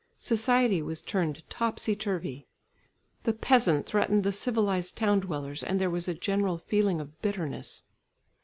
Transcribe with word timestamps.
Society 0.17 0.81
was 0.81 1.03
turned 1.03 1.47
topsy 1.47 1.95
turvy. 1.95 2.47
The 3.21 3.33
peasant 3.33 3.85
threatened 3.85 4.23
the 4.23 4.31
civilised 4.31 4.95
town 4.97 5.19
dwellers 5.19 5.61
and 5.61 5.79
there 5.79 5.91
was 5.91 6.07
a 6.07 6.15
general 6.15 6.57
feeling 6.57 6.99
of 6.99 7.21
bitterness. 7.21 7.83